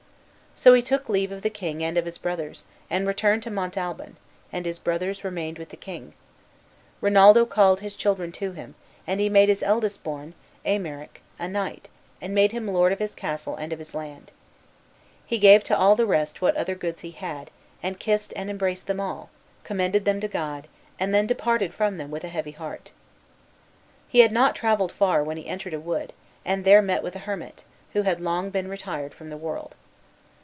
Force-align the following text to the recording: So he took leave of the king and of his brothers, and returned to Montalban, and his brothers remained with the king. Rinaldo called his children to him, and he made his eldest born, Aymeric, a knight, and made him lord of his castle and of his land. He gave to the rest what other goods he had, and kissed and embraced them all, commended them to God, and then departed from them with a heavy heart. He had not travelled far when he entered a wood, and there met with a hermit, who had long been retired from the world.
So 0.53 0.73
he 0.73 0.81
took 0.81 1.07
leave 1.07 1.31
of 1.31 1.43
the 1.43 1.49
king 1.49 1.81
and 1.81 1.97
of 1.97 2.03
his 2.03 2.17
brothers, 2.17 2.65
and 2.89 3.07
returned 3.07 3.41
to 3.43 3.49
Montalban, 3.49 4.17
and 4.51 4.65
his 4.65 4.79
brothers 4.79 5.23
remained 5.23 5.57
with 5.57 5.69
the 5.69 5.77
king. 5.77 6.13
Rinaldo 6.99 7.45
called 7.45 7.79
his 7.79 7.95
children 7.95 8.33
to 8.33 8.51
him, 8.51 8.75
and 9.07 9.19
he 9.21 9.29
made 9.29 9.47
his 9.47 9.63
eldest 9.63 10.03
born, 10.03 10.33
Aymeric, 10.65 11.23
a 11.39 11.47
knight, 11.47 11.87
and 12.19 12.35
made 12.35 12.51
him 12.51 12.67
lord 12.67 12.91
of 12.91 12.99
his 12.99 13.15
castle 13.15 13.55
and 13.55 13.71
of 13.71 13.79
his 13.79 13.95
land. 13.95 14.31
He 15.25 15.39
gave 15.39 15.63
to 15.63 15.93
the 15.97 16.05
rest 16.05 16.41
what 16.41 16.57
other 16.57 16.75
goods 16.75 17.01
he 17.01 17.11
had, 17.11 17.49
and 17.81 17.97
kissed 17.97 18.33
and 18.35 18.49
embraced 18.49 18.87
them 18.87 18.99
all, 18.99 19.29
commended 19.63 20.03
them 20.05 20.19
to 20.19 20.27
God, 20.27 20.67
and 20.99 21.15
then 21.15 21.25
departed 21.27 21.73
from 21.73 21.97
them 21.97 22.11
with 22.11 22.25
a 22.25 22.29
heavy 22.29 22.51
heart. 22.51 22.91
He 24.09 24.19
had 24.19 24.33
not 24.33 24.55
travelled 24.57 24.91
far 24.91 25.23
when 25.23 25.37
he 25.37 25.47
entered 25.47 25.73
a 25.73 25.79
wood, 25.79 26.11
and 26.45 26.65
there 26.65 26.81
met 26.83 27.01
with 27.03 27.15
a 27.15 27.19
hermit, 27.19 27.63
who 27.93 28.01
had 28.01 28.19
long 28.19 28.49
been 28.49 28.67
retired 28.69 29.13
from 29.13 29.29
the 29.29 29.37
world. 29.37 29.75